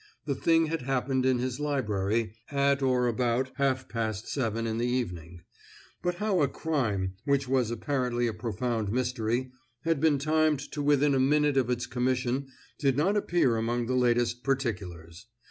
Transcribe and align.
The 0.25 0.33
thing 0.33 0.65
had 0.65 0.81
happened 0.81 1.27
in 1.27 1.37
his 1.37 1.59
library, 1.59 2.33
at 2.49 2.81
or 2.81 3.07
about 3.07 3.51
half 3.57 3.87
past 3.87 4.27
seven 4.27 4.65
in 4.65 4.79
the 4.79 4.87
evening; 4.87 5.43
but 6.01 6.15
how 6.15 6.41
a 6.41 6.47
crime, 6.47 7.13
which 7.25 7.47
was 7.47 7.69
apparently 7.69 8.25
a 8.25 8.33
profound 8.33 8.91
mystery, 8.91 9.51
had 9.81 9.99
been 9.99 10.17
timed 10.17 10.71
to 10.71 10.81
within 10.81 11.13
a 11.13 11.19
minute 11.19 11.55
of 11.55 11.69
its 11.69 11.85
commission 11.85 12.47
did 12.79 12.97
not 12.97 13.15
appear 13.15 13.57
among 13.57 13.85
the 13.85 13.93
latest 13.93 14.43
particulars. 14.43 15.27